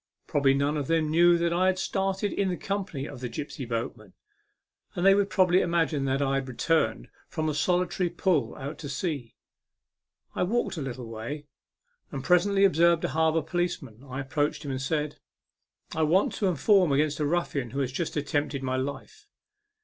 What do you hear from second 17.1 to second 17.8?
a ruffian